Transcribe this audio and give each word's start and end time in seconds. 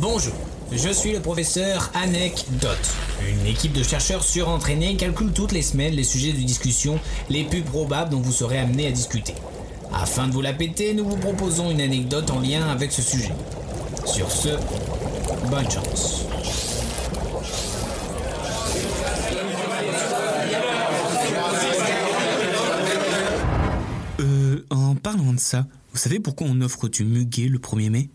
Bonjour, 0.00 0.32
je 0.72 0.88
suis 0.88 1.12
le 1.12 1.20
professeur 1.20 1.90
Anecdote. 1.92 2.90
Une 3.28 3.44
équipe 3.44 3.74
de 3.74 3.82
chercheurs 3.82 4.24
surentraînés 4.24 4.96
calcule 4.96 5.30
toutes 5.30 5.52
les 5.52 5.60
semaines 5.60 5.92
les 5.92 6.04
sujets 6.04 6.32
de 6.32 6.38
discussion 6.38 6.98
les 7.28 7.44
plus 7.44 7.60
probables 7.60 8.08
dont 8.10 8.20
vous 8.20 8.32
serez 8.32 8.58
amené 8.58 8.86
à 8.86 8.92
discuter. 8.92 9.34
Afin 9.92 10.26
de 10.26 10.32
vous 10.32 10.40
la 10.40 10.54
péter, 10.54 10.94
nous 10.94 11.04
vous 11.06 11.18
proposons 11.18 11.70
une 11.70 11.82
anecdote 11.82 12.30
en 12.30 12.40
lien 12.40 12.66
avec 12.70 12.92
ce 12.92 13.02
sujet. 13.02 13.32
Sur 14.06 14.30
ce, 14.32 14.48
bonne 15.50 15.70
chance. 15.70 16.24
Euh, 24.20 24.64
en 24.70 24.94
parlant 24.94 25.34
de 25.34 25.40
ça, 25.40 25.66
vous 25.92 25.98
savez 25.98 26.20
pourquoi 26.20 26.46
on 26.48 26.58
offre 26.62 26.88
du 26.88 27.04
muguet 27.04 27.48
le 27.48 27.58
1er 27.58 27.90
mai? 27.90 28.08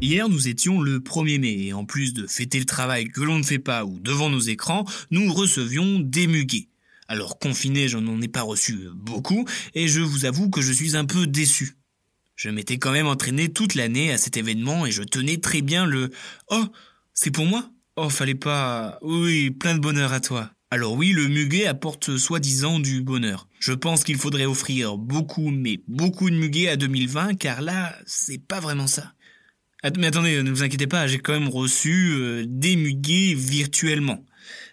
Hier, 0.00 0.28
nous 0.28 0.48
étions 0.48 0.80
le 0.80 0.98
1er 0.98 1.38
mai 1.38 1.66
et 1.66 1.72
en 1.72 1.84
plus 1.84 2.12
de 2.12 2.26
fêter 2.26 2.58
le 2.58 2.66
travail 2.66 3.08
que 3.08 3.22
l'on 3.22 3.38
ne 3.38 3.42
fait 3.42 3.58
pas 3.58 3.84
ou 3.84 3.98
devant 4.00 4.28
nos 4.28 4.40
écrans, 4.40 4.84
nous 5.10 5.32
recevions 5.32 6.00
des 6.00 6.26
muguets. 6.26 6.68
Alors 7.08 7.38
confiné, 7.38 7.88
je 7.88 7.98
n'en 7.98 8.20
ai 8.20 8.28
pas 8.28 8.42
reçu 8.42 8.88
beaucoup 8.94 9.46
et 9.74 9.88
je 9.88 10.00
vous 10.00 10.24
avoue 10.24 10.50
que 10.50 10.60
je 10.60 10.72
suis 10.72 10.96
un 10.96 11.04
peu 11.04 11.26
déçu. 11.26 11.76
Je 12.36 12.50
m'étais 12.50 12.78
quand 12.78 12.92
même 12.92 13.06
entraîné 13.06 13.48
toute 13.48 13.74
l'année 13.76 14.12
à 14.12 14.18
cet 14.18 14.36
événement 14.36 14.84
et 14.84 14.90
je 14.90 15.02
tenais 15.02 15.38
très 15.38 15.62
bien 15.62 15.86
le 15.86 16.10
Oh, 16.50 16.64
c'est 17.14 17.30
pour 17.30 17.46
moi? 17.46 17.70
Oh, 17.96 18.10
fallait 18.10 18.34
pas. 18.34 18.98
Oui, 19.02 19.52
plein 19.52 19.74
de 19.74 19.80
bonheur 19.80 20.12
à 20.12 20.20
toi. 20.20 20.50
Alors 20.70 20.94
oui, 20.94 21.12
le 21.12 21.28
muguet 21.28 21.66
apporte 21.66 22.16
soi-disant 22.16 22.80
du 22.80 23.02
bonheur. 23.02 23.48
Je 23.60 23.72
pense 23.72 24.02
qu'il 24.02 24.16
faudrait 24.16 24.46
offrir 24.46 24.98
beaucoup, 24.98 25.50
mais 25.50 25.80
beaucoup 25.86 26.28
de 26.28 26.36
muguet 26.36 26.68
à 26.68 26.76
2020, 26.76 27.34
car 27.34 27.62
là, 27.62 27.96
c'est 28.06 28.44
pas 28.44 28.58
vraiment 28.58 28.88
ça. 28.88 29.14
Mais 29.98 30.06
attendez, 30.06 30.42
ne 30.42 30.50
vous 30.50 30.62
inquiétez 30.62 30.86
pas, 30.86 31.06
j'ai 31.06 31.18
quand 31.18 31.34
même 31.34 31.48
reçu 31.48 32.14
euh, 32.14 32.44
des 32.46 32.74
muguets 32.74 33.34
virtuellement. 33.34 34.24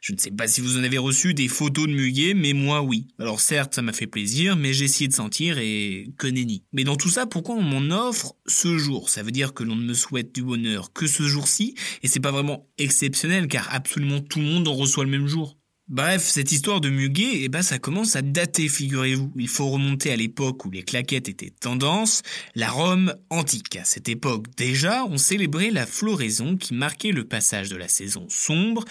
Je 0.00 0.12
ne 0.12 0.18
sais 0.18 0.30
pas 0.30 0.46
si 0.46 0.60
vous 0.60 0.78
en 0.78 0.84
avez 0.84 0.98
reçu 0.98 1.34
des 1.34 1.48
photos 1.48 1.86
de 1.86 1.92
muguet, 1.92 2.32
mais 2.34 2.52
moi 2.52 2.80
oui. 2.80 3.08
Alors 3.18 3.40
certes, 3.40 3.74
ça 3.74 3.82
m'a 3.82 3.92
fait 3.92 4.06
plaisir, 4.06 4.56
mais 4.56 4.72
j'ai 4.72 4.84
essayé 4.84 5.08
de 5.08 5.12
sentir 5.12 5.58
et 5.58 6.12
que 6.16 6.26
nenni. 6.26 6.64
Mais 6.72 6.84
dans 6.84 6.96
tout 6.96 7.10
ça, 7.10 7.26
pourquoi 7.26 7.56
on 7.56 7.62
m'en 7.62 8.08
offre 8.08 8.34
ce 8.46 8.78
jour? 8.78 9.10
Ça 9.10 9.22
veut 9.22 9.32
dire 9.32 9.52
que 9.52 9.64
l'on 9.64 9.76
ne 9.76 9.84
me 9.84 9.94
souhaite 9.94 10.34
du 10.34 10.42
bonheur 10.42 10.92
que 10.92 11.06
ce 11.06 11.24
jour-ci, 11.24 11.74
et 12.02 12.08
c'est 12.08 12.20
pas 12.20 12.32
vraiment 12.32 12.68
exceptionnel, 12.78 13.48
car 13.48 13.68
absolument 13.74 14.20
tout 14.20 14.38
le 14.38 14.46
monde 14.46 14.68
en 14.68 14.74
reçoit 14.74 15.04
le 15.04 15.10
même 15.10 15.26
jour. 15.26 15.59
Bref, 15.90 16.22
cette 16.22 16.52
histoire 16.52 16.80
de 16.80 16.88
muguet, 16.88 17.40
eh 17.42 17.48
ben, 17.48 17.62
ça 17.62 17.80
commence 17.80 18.14
à 18.14 18.22
dater, 18.22 18.68
figurez-vous. 18.68 19.32
Il 19.34 19.48
faut 19.48 19.68
remonter 19.70 20.12
à 20.12 20.16
l'époque 20.16 20.64
où 20.64 20.70
les 20.70 20.84
claquettes 20.84 21.28
étaient 21.28 21.50
tendance, 21.50 22.22
la 22.54 22.70
Rome 22.70 23.12
antique. 23.28 23.74
À 23.74 23.84
cette 23.84 24.08
époque 24.08 24.46
déjà, 24.56 25.04
on 25.06 25.18
célébrait 25.18 25.72
la 25.72 25.86
floraison 25.86 26.56
qui 26.56 26.74
marquait 26.74 27.10
le 27.10 27.24
passage 27.24 27.70
de 27.70 27.76
la 27.76 27.88
saison 27.88 28.26
sombre 28.28 28.84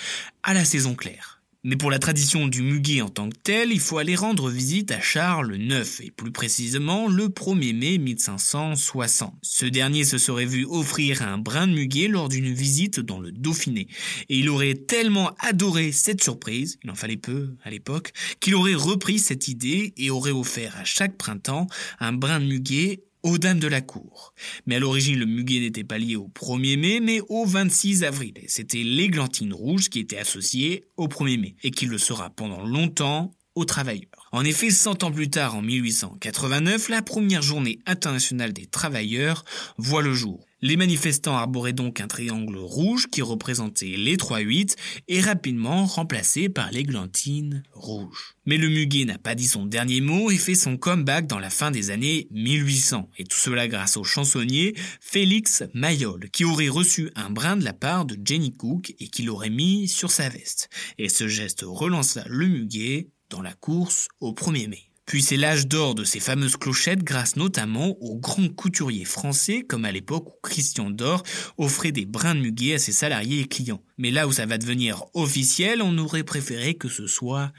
à 0.44 0.54
la 0.54 0.66
saison 0.66 0.94
claire. 0.94 1.39
Mais 1.66 1.76
pour 1.76 1.92
la 1.92 2.00
tradition 2.00 2.48
du 2.48 2.62
muguet 2.62 3.02
en 3.02 3.10
tant 3.10 3.30
que 3.30 3.36
tel, 3.44 3.74
il 3.74 3.82
faut 3.82 3.98
aller 3.98 4.16
rendre 4.16 4.50
visite 4.50 4.92
à 4.92 5.02
Charles 5.02 5.58
IX, 5.58 6.00
et 6.00 6.10
plus 6.10 6.32
précisément 6.32 7.10
le 7.10 7.28
1er 7.28 7.78
mai 7.78 7.98
1560. 7.98 9.34
Ce 9.42 9.66
dernier 9.66 10.06
se 10.06 10.18
serait 10.18 10.46
vu 10.46 10.66
offrir 10.66 11.22
un 11.22 11.38
brin 11.38 11.68
de 11.68 11.74
muguet 11.74 12.08
lors 12.08 12.30
d'une 12.30 12.54
visite 12.54 13.02
dans 13.02 13.20
le 13.20 13.34
Dauphiné, 13.34 13.90
et 14.30 14.40
il 14.40 14.50
aurait 14.50 14.76
tellement 14.76 15.36
adoré 15.40 15.92
cette 15.92 16.24
surprise, 16.24 16.80
il 16.86 16.92
en 16.92 16.96
fallait 16.96 17.18
peu 17.18 17.58
à 17.64 17.70
l'époque, 17.70 18.14
qu'il 18.40 18.56
aurait 18.56 18.74
repris 18.76 19.20
cette 19.20 19.50
idée 19.50 19.94
et 19.98 20.10
aurait 20.12 20.32
offert 20.32 20.78
à 20.78 20.86
chaque 20.86 21.18
printemps 21.18 21.68
un 22.00 22.14
brin 22.14 22.40
de 22.40 22.46
muguet 22.46 23.04
aux 23.24 23.38
dames 23.38 23.60
de 23.60 23.68
la 23.68 23.82
cour. 23.82 24.34
Mais 24.66 24.76
à 24.76 24.80
l'origine, 24.80 25.18
le 25.18 25.26
muguet 25.26 25.60
n'était 25.60 25.84
pas 25.84 25.98
lié 25.98 26.16
au 26.16 26.28
1er 26.28 26.78
mai, 26.78 27.00
mais 27.00 27.22
au 27.30 27.46
26 27.46 28.04
avril. 28.04 28.34
C'était 28.48 28.84
l'églantine 28.84 29.54
rouge 29.54 29.90
qui 29.90 30.00
était 30.00 30.18
associée 30.18 30.86
au 30.98 31.08
1er 31.08 31.40
mai, 31.40 31.56
et 31.64 31.72
qui 31.72 31.86
le 31.86 31.98
sera 31.98 32.30
pendant 32.30 32.66
longtemps 32.66 33.32
aux 33.56 33.66
travailleurs. 33.66 34.19
En 34.32 34.44
effet, 34.46 34.70
100 34.70 35.04
ans 35.04 35.12
plus 35.12 35.30
tard, 35.30 35.56
en 35.56 35.62
1889, 35.64 36.90
la 36.90 37.02
première 37.02 37.42
journée 37.42 37.80
internationale 37.88 38.54
des 38.54 38.68
travailleurs 38.68 39.44
voit 39.78 40.04
le 40.04 40.14
jour. 40.14 40.46
Les 40.62 40.76
manifestants 40.76 41.38
arboraient 41.38 41.74
donc 41.74 42.02
un 42.02 42.08
triangle 42.08 42.58
rouge 42.58 43.08
qui 43.10 43.22
représentait 43.22 43.96
les 43.98 44.18
3-8 44.18 44.76
et 45.08 45.22
rapidement 45.22 45.86
remplacé 45.86 46.50
par 46.50 46.70
l'églantine 46.72 47.64
rouge. 47.72 48.36
Mais 48.46 48.58
le 48.58 48.68
muguet 48.68 49.06
n'a 49.06 49.18
pas 49.18 49.36
dit 49.36 49.48
son 49.48 49.66
dernier 49.66 50.02
mot 50.02 50.30
et 50.30 50.38
fait 50.38 50.56
son 50.56 50.76
comeback 50.76 51.28
dans 51.28 51.40
la 51.40 51.50
fin 51.50 51.72
des 51.72 51.92
années 51.92 52.28
1800. 52.32 53.10
Et 53.18 53.24
tout 53.24 53.38
cela 53.38 53.70
grâce 53.70 53.96
au 53.96 54.04
chansonnier 54.04 54.76
Félix 55.00 55.64
Mayol 55.74 56.30
qui 56.30 56.44
aurait 56.44 56.68
reçu 56.68 57.10
un 57.16 57.30
brin 57.30 57.56
de 57.56 57.64
la 57.64 57.74
part 57.74 58.04
de 58.04 58.18
Jenny 58.24 58.52
Cook 58.52 58.94
et 59.00 59.08
qui 59.08 59.24
l'aurait 59.24 59.50
mis 59.50 59.88
sur 59.88 60.12
sa 60.12 60.28
veste. 60.28 60.70
Et 60.98 61.08
ce 61.08 61.30
geste 61.30 61.64
relança 61.66 62.26
le 62.28 62.48
muguet 62.48 63.08
dans 63.30 63.42
la 63.42 63.54
course 63.54 64.08
au 64.20 64.34
1er 64.34 64.68
mai. 64.68 64.90
Puis 65.10 65.24
c'est 65.24 65.38
l'âge 65.38 65.68
d'or 65.68 65.96
de 65.96 66.04
ces 66.04 66.20
fameuses 66.20 66.56
clochettes 66.56 67.04
grâce 67.04 67.36
notamment 67.36 67.98
aux 68.00 68.16
grands 68.16 68.48
couturiers 68.48 69.06
français 69.06 69.64
comme 69.64 69.86
à 69.86 69.92
l'époque 69.92 70.28
où 70.28 70.40
Christian 70.44 70.92
Dor 70.92 71.24
offrait 71.58 71.92
des 71.92 72.06
brins 72.06 72.36
de 72.36 72.42
muguet 72.42 72.76
à 72.76 72.78
ses 72.78 72.92
salariés 72.92 73.40
et 73.40 73.48
clients. 73.48 73.82
Mais 73.98 74.12
là 74.12 74.28
où 74.28 74.32
ça 74.32 74.46
va 74.46 74.60
devenir 74.60 75.06
officiel, 75.16 75.82
on 75.82 75.98
aurait 75.98 76.24
préféré 76.24 76.76
que 76.76 76.90
ce 76.90 77.08
soit 77.08 77.52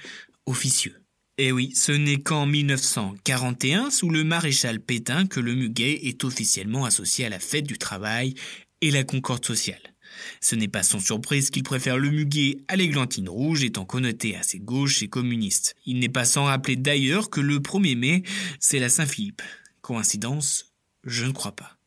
officieux. 0.47 1.03
Et 1.39 1.47
eh 1.47 1.53
oui, 1.53 1.73
ce 1.75 1.91
n'est 1.91 2.21
qu'en 2.21 2.47
1941, 2.47 3.91
sous 3.91 4.11
le 4.11 4.23
maréchal 4.23 4.79
Pétain, 4.79 5.27
que 5.27 5.41
le 5.41 5.55
muguet 5.55 6.01
est 6.05 6.23
officiellement 6.23 6.85
associé 6.85 7.25
à 7.25 7.31
la 7.31 7.41
fête 7.41 7.67
du 7.67 7.79
travail 7.79 8.35
et 8.81 8.93
la 8.93 9.03
concorde 9.03 9.45
sociale. 9.45 9.90
Ce 10.41 10.55
n'est 10.55 10.69
pas 10.69 10.83
sans 10.83 11.01
surprise 11.01 11.51
qu'il 11.51 11.63
préfère 11.63 11.99
le 11.99 12.11
muguet 12.11 12.59
à 12.69 12.77
l'églantine 12.77 13.29
rouge 13.29 13.65
étant 13.65 13.85
connoté 13.85 14.37
assez 14.37 14.59
gauche 14.59 15.03
et 15.03 15.09
communiste. 15.09 15.75
Il 15.87 15.99
n'est 15.99 16.09
pas 16.09 16.25
sans 16.25 16.45
rappeler 16.45 16.77
d'ailleurs 16.77 17.31
que 17.31 17.41
le 17.41 17.59
1er 17.59 17.97
mai, 17.97 18.23
c'est 18.59 18.79
la 18.79 18.89
Saint-Philippe. 18.89 19.43
Coïncidence? 19.81 20.73
Je 21.05 21.25
ne 21.25 21.33
crois 21.33 21.57
pas. 21.57 21.79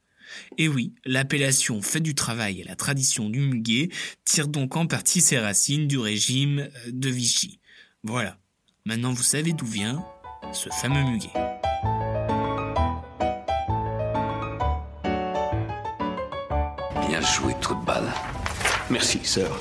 Et 0.57 0.67
oui, 0.67 0.94
l'appellation 1.06 1.81
fait 1.81 2.00
du 2.00 2.16
travail 2.16 2.62
et 2.62 2.63
la 2.63 2.75
tradition 2.75 3.29
du 3.29 3.39
muguet 3.39 3.89
tirent 4.25 4.47
donc 4.47 4.75
en 4.75 4.88
partie 4.88 5.22
ses 5.22 5.38
racines 5.39 5.88
du 5.88 5.97
régime 5.97 6.59
euh, 6.59 6.91
de 6.91 7.09
Vichy. 7.09 7.59
Voilà. 8.03 8.38
Maintenant 8.85 9.13
vous 9.13 9.23
savez 9.23 9.53
d'où 9.53 9.66
vient 9.66 10.03
ce 10.53 10.69
fameux 10.69 11.03
muguet. 11.03 11.31
Bien 17.13 17.22
joué, 17.22 17.53
trou 17.62 17.75
de 17.75 17.85
balle. 17.85 18.12
Merci, 18.90 19.19
sœur. 19.24 19.51